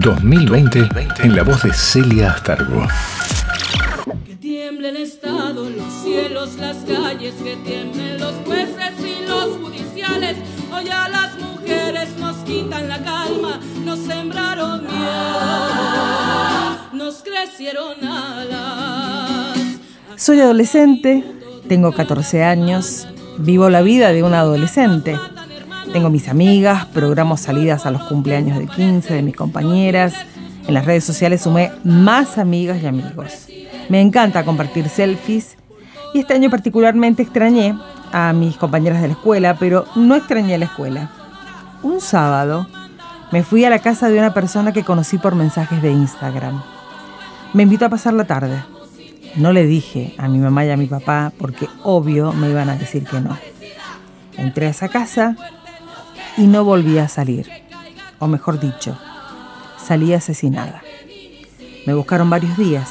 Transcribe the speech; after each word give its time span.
2020 0.00 0.88
en 1.22 1.36
la 1.36 1.42
voz 1.44 1.62
de 1.62 1.72
Celia 1.72 2.32
Astargo. 2.32 2.86
Que 4.26 4.34
tiemblen 4.36 4.96
estado 4.96 5.70
los 5.70 5.92
cielos, 6.02 6.54
las 6.56 6.78
calles, 6.78 7.34
que 7.42 7.56
tiemblen 7.56 8.18
los 8.18 8.34
jueces 8.44 8.92
y 8.98 9.24
los 9.28 9.56
judiciales. 9.58 10.36
Hoy 10.72 10.88
a 10.88 11.08
las 11.08 11.38
mujeres 11.38 12.08
nos 12.18 12.36
quitan 12.38 12.88
la 12.88 13.04
calma, 13.04 13.60
nos 13.84 14.00
sembraron 14.00 14.82
miedo, 14.82 14.94
nos 16.92 17.22
crecieron 17.22 18.04
alas. 18.04 19.58
Soy 20.16 20.40
adolescente, 20.40 21.24
tengo 21.68 21.92
14 21.92 22.42
años, 22.42 23.06
vivo 23.38 23.70
la 23.70 23.82
vida 23.82 24.12
de 24.12 24.24
un 24.24 24.34
adolescente. 24.34 25.16
Tengo 25.94 26.10
mis 26.10 26.28
amigas, 26.28 26.86
programo 26.86 27.36
salidas 27.36 27.86
a 27.86 27.92
los 27.92 28.02
cumpleaños 28.02 28.58
de 28.58 28.66
15 28.66 29.14
de 29.14 29.22
mis 29.22 29.36
compañeras. 29.36 30.12
En 30.66 30.74
las 30.74 30.86
redes 30.86 31.04
sociales 31.04 31.42
sumé 31.42 31.70
más 31.84 32.36
amigas 32.36 32.82
y 32.82 32.86
amigos. 32.88 33.46
Me 33.88 34.00
encanta 34.00 34.44
compartir 34.44 34.88
selfies 34.88 35.56
y 36.12 36.18
este 36.18 36.34
año 36.34 36.50
particularmente 36.50 37.22
extrañé 37.22 37.78
a 38.12 38.32
mis 38.32 38.56
compañeras 38.56 39.02
de 39.02 39.06
la 39.06 39.14
escuela, 39.14 39.56
pero 39.56 39.84
no 39.94 40.16
extrañé 40.16 40.58
la 40.58 40.64
escuela. 40.64 41.12
Un 41.84 42.00
sábado 42.00 42.66
me 43.30 43.44
fui 43.44 43.64
a 43.64 43.70
la 43.70 43.78
casa 43.78 44.08
de 44.08 44.18
una 44.18 44.34
persona 44.34 44.72
que 44.72 44.82
conocí 44.82 45.18
por 45.18 45.36
mensajes 45.36 45.80
de 45.80 45.92
Instagram. 45.92 46.60
Me 47.52 47.62
invitó 47.62 47.84
a 47.84 47.90
pasar 47.90 48.14
la 48.14 48.24
tarde. 48.24 48.64
No 49.36 49.52
le 49.52 49.64
dije 49.64 50.16
a 50.18 50.26
mi 50.26 50.38
mamá 50.38 50.64
y 50.64 50.70
a 50.70 50.76
mi 50.76 50.86
papá 50.86 51.30
porque 51.38 51.68
obvio 51.84 52.32
me 52.32 52.50
iban 52.50 52.68
a 52.68 52.74
decir 52.74 53.04
que 53.04 53.20
no. 53.20 53.38
Entré 54.36 54.66
a 54.66 54.70
esa 54.70 54.88
casa 54.88 55.36
y 56.36 56.46
no 56.46 56.64
volví 56.64 56.98
a 56.98 57.08
salir. 57.08 57.50
O 58.18 58.26
mejor 58.26 58.60
dicho, 58.60 58.98
salí 59.76 60.12
asesinada. 60.12 60.82
Me 61.86 61.94
buscaron 61.94 62.30
varios 62.30 62.56
días, 62.56 62.90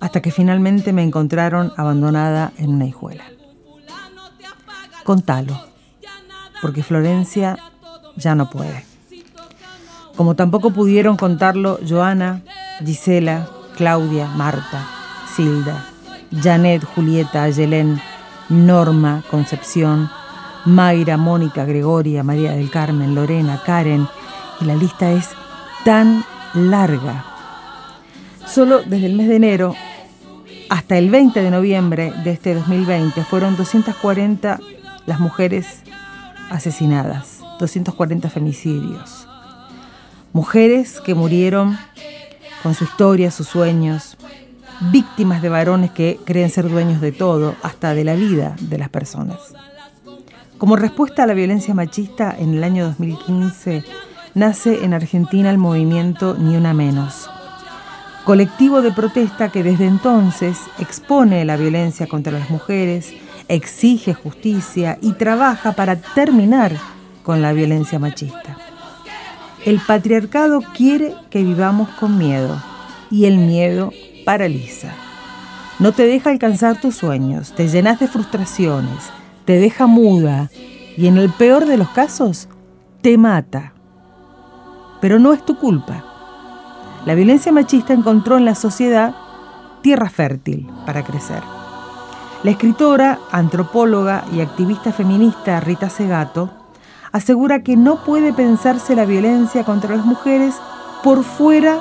hasta 0.00 0.22
que 0.22 0.30
finalmente 0.30 0.92
me 0.92 1.02
encontraron 1.02 1.72
abandonada 1.76 2.52
en 2.56 2.70
una 2.70 2.86
hijuela. 2.86 3.24
Contalo, 5.04 5.60
porque 6.62 6.82
Florencia 6.82 7.58
ya 8.16 8.34
no 8.34 8.50
puede. 8.50 8.84
Como 10.16 10.34
tampoco 10.34 10.70
pudieron 10.70 11.16
contarlo 11.16 11.78
Joana, 11.88 12.42
Gisela, 12.84 13.48
Claudia, 13.76 14.26
Marta, 14.26 14.86
Silda, 15.34 15.86
Janet, 16.42 16.84
Julieta, 16.84 17.44
Ayelén, 17.44 18.00
Norma, 18.48 19.22
Concepción, 19.30 20.10
Mayra, 20.64 21.16
Mónica, 21.16 21.64
Gregoria, 21.64 22.22
María 22.22 22.52
del 22.52 22.70
Carmen, 22.70 23.14
Lorena, 23.14 23.62
Karen, 23.64 24.06
y 24.60 24.64
la 24.64 24.74
lista 24.74 25.10
es 25.12 25.30
tan 25.84 26.24
larga. 26.54 27.24
Solo 28.46 28.82
desde 28.82 29.06
el 29.06 29.14
mes 29.14 29.28
de 29.28 29.36
enero 29.36 29.74
hasta 30.68 30.98
el 30.98 31.10
20 31.10 31.40
de 31.40 31.50
noviembre 31.50 32.12
de 32.24 32.32
este 32.32 32.54
2020 32.54 33.22
fueron 33.24 33.56
240 33.56 34.58
las 35.06 35.20
mujeres 35.20 35.82
asesinadas, 36.50 37.40
240 37.58 38.28
femicidios. 38.28 39.26
Mujeres 40.32 41.00
que 41.00 41.14
murieron 41.14 41.78
con 42.62 42.74
su 42.74 42.84
historia, 42.84 43.30
sus 43.30 43.48
sueños, 43.48 44.16
víctimas 44.92 45.42
de 45.42 45.48
varones 45.48 45.90
que 45.90 46.18
creen 46.24 46.50
ser 46.50 46.68
dueños 46.68 47.00
de 47.00 47.12
todo, 47.12 47.54
hasta 47.62 47.94
de 47.94 48.04
la 48.04 48.14
vida 48.14 48.54
de 48.60 48.78
las 48.78 48.88
personas. 48.88 49.38
Como 50.58 50.74
respuesta 50.74 51.22
a 51.22 51.26
la 51.28 51.34
violencia 51.34 51.72
machista, 51.72 52.34
en 52.36 52.54
el 52.54 52.64
año 52.64 52.86
2015 52.86 53.84
nace 54.34 54.84
en 54.84 54.92
Argentina 54.92 55.50
el 55.50 55.58
movimiento 55.58 56.36
Ni 56.36 56.56
Una 56.56 56.74
Menos, 56.74 57.30
colectivo 58.24 58.82
de 58.82 58.90
protesta 58.90 59.50
que 59.50 59.62
desde 59.62 59.86
entonces 59.86 60.58
expone 60.80 61.44
la 61.44 61.56
violencia 61.56 62.08
contra 62.08 62.32
las 62.32 62.50
mujeres, 62.50 63.14
exige 63.46 64.14
justicia 64.14 64.98
y 65.00 65.12
trabaja 65.12 65.72
para 65.72 65.94
terminar 65.94 66.72
con 67.22 67.40
la 67.40 67.52
violencia 67.52 68.00
machista. 68.00 68.56
El 69.64 69.78
patriarcado 69.78 70.60
quiere 70.76 71.14
que 71.30 71.44
vivamos 71.44 71.88
con 72.00 72.18
miedo 72.18 72.60
y 73.12 73.26
el 73.26 73.38
miedo 73.38 73.92
paraliza. 74.24 74.92
No 75.78 75.92
te 75.92 76.02
deja 76.02 76.30
alcanzar 76.30 76.80
tus 76.80 76.96
sueños, 76.96 77.52
te 77.52 77.68
llenas 77.68 78.00
de 78.00 78.08
frustraciones, 78.08 79.12
te 79.48 79.58
deja 79.58 79.86
muda 79.86 80.50
y 80.94 81.06
en 81.06 81.16
el 81.16 81.30
peor 81.30 81.64
de 81.64 81.78
los 81.78 81.88
casos, 81.88 82.50
te 83.00 83.16
mata. 83.16 83.72
Pero 85.00 85.18
no 85.18 85.32
es 85.32 85.42
tu 85.42 85.56
culpa. 85.56 86.04
La 87.06 87.14
violencia 87.14 87.50
machista 87.50 87.94
encontró 87.94 88.36
en 88.36 88.44
la 88.44 88.54
sociedad 88.54 89.14
tierra 89.80 90.10
fértil 90.10 90.68
para 90.84 91.02
crecer. 91.02 91.42
La 92.42 92.50
escritora, 92.50 93.20
antropóloga 93.32 94.26
y 94.34 94.42
activista 94.42 94.92
feminista 94.92 95.60
Rita 95.60 95.88
Segato 95.88 96.50
asegura 97.10 97.62
que 97.62 97.74
no 97.74 98.04
puede 98.04 98.34
pensarse 98.34 98.94
la 98.94 99.06
violencia 99.06 99.64
contra 99.64 99.96
las 99.96 100.04
mujeres 100.04 100.56
por 101.02 101.24
fuera 101.24 101.78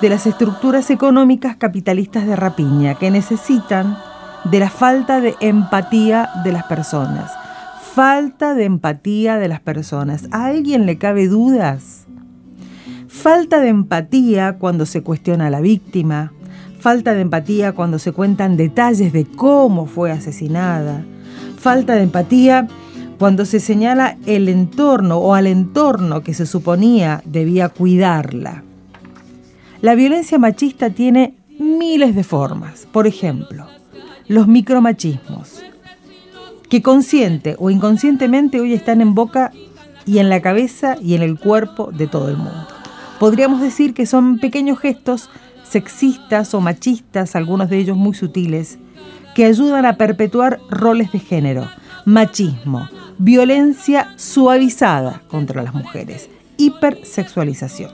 de 0.00 0.08
las 0.08 0.28
estructuras 0.28 0.88
económicas 0.88 1.56
capitalistas 1.56 2.28
de 2.28 2.36
rapiña 2.36 2.94
que 2.94 3.10
necesitan 3.10 3.98
de 4.50 4.58
la 4.58 4.70
falta 4.70 5.20
de 5.20 5.34
empatía 5.40 6.28
de 6.44 6.52
las 6.52 6.64
personas. 6.64 7.30
Falta 7.94 8.54
de 8.54 8.64
empatía 8.64 9.36
de 9.36 9.48
las 9.48 9.60
personas. 9.60 10.28
¿A 10.32 10.46
alguien 10.46 10.86
le 10.86 10.98
cabe 10.98 11.28
dudas? 11.28 12.06
Falta 13.08 13.60
de 13.60 13.68
empatía 13.68 14.56
cuando 14.58 14.86
se 14.86 15.02
cuestiona 15.02 15.46
a 15.46 15.50
la 15.50 15.60
víctima. 15.60 16.32
Falta 16.80 17.14
de 17.14 17.20
empatía 17.20 17.72
cuando 17.72 17.98
se 17.98 18.12
cuentan 18.12 18.56
detalles 18.56 19.12
de 19.12 19.26
cómo 19.26 19.86
fue 19.86 20.10
asesinada. 20.10 21.04
Falta 21.58 21.94
de 21.94 22.02
empatía 22.02 22.66
cuando 23.18 23.44
se 23.44 23.60
señala 23.60 24.16
el 24.26 24.48
entorno 24.48 25.18
o 25.18 25.34
al 25.34 25.46
entorno 25.46 26.22
que 26.22 26.34
se 26.34 26.46
suponía 26.46 27.22
debía 27.24 27.68
cuidarla. 27.68 28.64
La 29.80 29.94
violencia 29.94 30.38
machista 30.38 30.90
tiene 30.90 31.36
miles 31.60 32.16
de 32.16 32.24
formas. 32.24 32.88
Por 32.90 33.06
ejemplo, 33.06 33.66
los 34.28 34.46
micromachismos, 34.46 35.62
que 36.68 36.82
consciente 36.82 37.56
o 37.58 37.70
inconscientemente 37.70 38.60
hoy 38.60 38.72
están 38.72 39.00
en 39.00 39.14
boca 39.14 39.52
y 40.06 40.18
en 40.18 40.28
la 40.28 40.40
cabeza 40.40 40.96
y 41.00 41.14
en 41.14 41.22
el 41.22 41.38
cuerpo 41.38 41.90
de 41.92 42.06
todo 42.06 42.28
el 42.28 42.36
mundo. 42.36 42.66
Podríamos 43.18 43.60
decir 43.60 43.94
que 43.94 44.06
son 44.06 44.38
pequeños 44.38 44.78
gestos 44.78 45.28
sexistas 45.72 46.52
o 46.54 46.60
machistas, 46.60 47.34
algunos 47.34 47.70
de 47.70 47.78
ellos 47.78 47.96
muy 47.96 48.14
sutiles, 48.14 48.78
que 49.34 49.46
ayudan 49.46 49.86
a 49.86 49.96
perpetuar 49.96 50.60
roles 50.68 51.12
de 51.12 51.18
género, 51.18 51.66
machismo, 52.04 52.88
violencia 53.16 54.12
suavizada 54.16 55.22
contra 55.28 55.62
las 55.62 55.72
mujeres, 55.72 56.28
hipersexualización. 56.58 57.90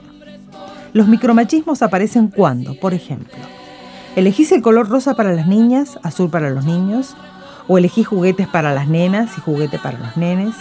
Los 0.91 1.07
micromachismos 1.07 1.81
aparecen 1.81 2.27
cuando, 2.27 2.77
por 2.77 2.93
ejemplo, 2.93 3.37
¿Elegís 4.19 4.51
el 4.51 4.61
color 4.61 4.89
rosa 4.89 5.13
para 5.13 5.31
las 5.31 5.47
niñas, 5.47 5.97
azul 6.03 6.29
para 6.29 6.49
los 6.49 6.65
niños? 6.65 7.15
¿O 7.69 7.77
elegís 7.77 8.05
juguetes 8.05 8.49
para 8.49 8.73
las 8.73 8.89
nenas 8.89 9.29
y 9.37 9.39
juguete 9.39 9.79
para 9.79 9.97
los 9.97 10.17
nenes? 10.17 10.55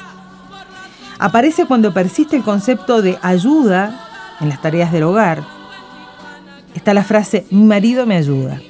Aparece 1.18 1.66
cuando 1.66 1.92
persiste 1.92 2.36
el 2.36 2.44
concepto 2.44 3.02
de 3.02 3.18
ayuda 3.20 4.36
en 4.40 4.48
las 4.48 4.62
tareas 4.62 4.92
del 4.92 5.02
hogar. 5.02 5.42
Está 6.76 6.94
la 6.94 7.02
frase, 7.02 7.46
mi 7.50 7.64
marido 7.64 8.06
me 8.06 8.14
ayuda. 8.14 8.60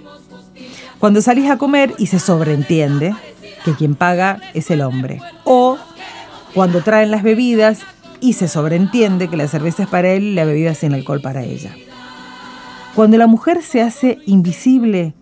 Cuando 0.99 1.21
salís 1.21 1.51
a 1.51 1.59
comer 1.59 1.93
y 1.99 2.07
se 2.07 2.19
sobreentiende 2.19 3.15
que 3.67 3.75
quien 3.75 3.95
paga 3.95 4.41
es 4.55 4.71
el 4.71 4.81
hombre. 4.81 5.21
O 5.45 5.77
cuando 6.55 6.81
traen 6.81 7.11
las 7.11 7.23
bebidas 7.23 7.81
y 8.23 8.33
se 8.33 8.49
sobreentiende 8.49 9.29
que 9.29 9.37
la 9.37 9.49
cerveza 9.49 9.83
es 9.83 9.89
para 9.91 10.09
él 10.09 10.23
y 10.23 10.35
la 10.35 10.47
bebida 10.47 10.73
sin 10.73 10.95
alcohol 10.95 11.21
para 11.21 11.43
ella. 11.45 11.75
Cuando 12.99 13.17
la 13.17 13.29
mujer 13.29 13.63
se 13.63 13.81
hace 13.81 14.19
invisible 14.27 15.15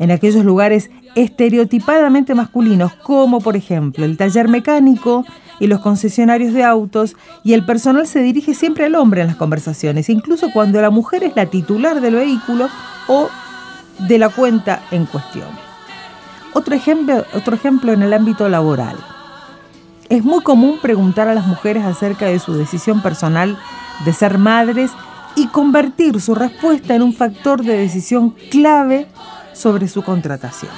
en 0.00 0.10
aquellos 0.10 0.44
lugares 0.44 0.90
estereotipadamente 1.14 2.34
masculinos, 2.34 2.94
como 2.94 3.40
por 3.40 3.54
ejemplo 3.54 4.04
el 4.04 4.16
taller 4.16 4.48
mecánico 4.48 5.24
y 5.60 5.68
los 5.68 5.78
concesionarios 5.78 6.52
de 6.52 6.64
autos, 6.64 7.14
y 7.44 7.52
el 7.52 7.64
personal 7.64 8.08
se 8.08 8.22
dirige 8.22 8.54
siempre 8.54 8.86
al 8.86 8.96
hombre 8.96 9.20
en 9.20 9.28
las 9.28 9.36
conversaciones, 9.36 10.10
incluso 10.10 10.50
cuando 10.52 10.82
la 10.82 10.90
mujer 10.90 11.22
es 11.22 11.36
la 11.36 11.46
titular 11.46 12.00
del 12.00 12.16
vehículo 12.16 12.68
o 13.06 13.28
de 14.00 14.18
la 14.18 14.28
cuenta 14.28 14.82
en 14.90 15.06
cuestión. 15.06 15.46
Otro 16.54 16.74
ejemplo, 16.74 17.92
en 17.92 18.02
el 18.02 18.14
ámbito 18.14 18.48
laboral. 18.48 18.96
Es 20.08 20.24
muy 20.24 20.42
común 20.42 20.80
preguntar 20.82 21.28
a 21.28 21.34
las 21.34 21.46
mujeres 21.46 21.84
acerca 21.84 22.26
de 22.26 22.40
su 22.40 22.54
decisión 22.54 23.00
personal 23.00 23.56
de 24.04 24.12
ser 24.12 24.38
madres 24.38 24.90
y 25.42 25.48
convertir 25.48 26.20
su 26.20 26.36
respuesta 26.36 26.94
en 26.94 27.02
un 27.02 27.12
factor 27.12 27.64
de 27.64 27.76
decisión 27.76 28.30
clave 28.48 29.08
sobre 29.52 29.88
su 29.88 30.04
contratación. 30.04 30.70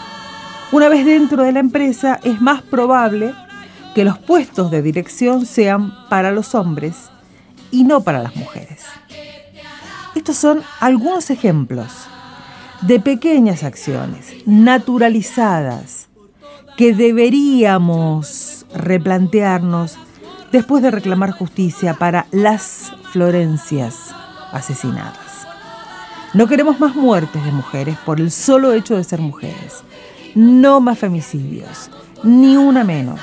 Una 0.72 0.88
vez 0.88 1.04
dentro 1.04 1.42
de 1.42 1.52
la 1.52 1.60
empresa 1.60 2.18
es 2.24 2.40
más 2.40 2.62
probable 2.62 3.34
que 3.94 4.04
los 4.04 4.18
puestos 4.18 4.70
de 4.70 4.80
dirección 4.80 5.44
sean 5.44 5.92
para 6.08 6.32
los 6.32 6.54
hombres 6.54 7.10
y 7.70 7.84
no 7.84 8.00
para 8.00 8.22
las 8.22 8.36
mujeres. 8.36 8.84
estos 10.14 10.36
son 10.36 10.62
algunos 10.80 11.28
ejemplos 11.28 12.06
de 12.80 13.00
pequeñas 13.00 13.64
acciones 13.64 14.32
naturalizadas 14.46 16.08
que 16.78 16.94
deberíamos 16.94 18.64
replantearnos 18.74 19.98
después 20.52 20.82
de 20.82 20.90
reclamar 20.90 21.32
justicia 21.32 21.94
para 21.94 22.26
las 22.30 22.92
Florencias 23.12 24.03
asesinadas. 24.54 25.46
No 26.32 26.46
queremos 26.46 26.80
más 26.80 26.96
muertes 26.96 27.44
de 27.44 27.52
mujeres 27.52 27.96
por 28.04 28.20
el 28.20 28.30
solo 28.30 28.72
hecho 28.72 28.96
de 28.96 29.04
ser 29.04 29.20
mujeres. 29.20 29.84
No 30.34 30.80
más 30.80 30.98
femicidios, 30.98 31.90
ni 32.22 32.56
una 32.56 32.82
menos. 32.82 33.20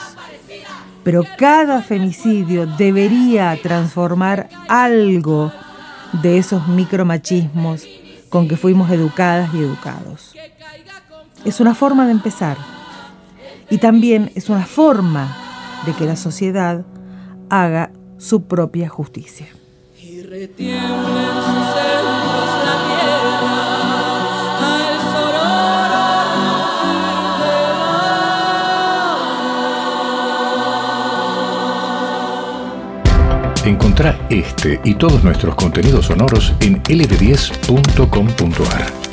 Pero 1.03 1.23
cada 1.37 1.81
femicidio 1.81 2.65
debería 2.65 3.57
transformar 3.61 4.49
algo 4.69 5.51
de 6.21 6.37
esos 6.37 6.67
micromachismos 6.67 7.85
con 8.29 8.47
que 8.47 8.55
fuimos 8.55 8.89
educadas 8.91 9.53
y 9.53 9.59
educados. 9.59 10.33
Es 11.43 11.59
una 11.59 11.75
forma 11.75 12.05
de 12.05 12.11
empezar 12.11 12.57
y 13.69 13.77
también 13.79 14.31
es 14.35 14.49
una 14.49 14.65
forma 14.65 15.35
de 15.85 15.93
que 15.93 16.05
la 16.05 16.15
sociedad 16.15 16.85
haga 17.49 17.91
su 18.17 18.43
propia 18.43 18.87
justicia. 18.87 19.47
Encontrá 33.65 34.17
este 34.29 34.79
y 34.85 34.95
todos 34.95 35.21
nuestros 35.21 35.53
contenidos 35.55 36.05
sonoros 36.05 36.53
en 36.61 36.81
ld10.com.ar. 36.83 39.10